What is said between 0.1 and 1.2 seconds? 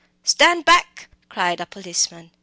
"Stand back!"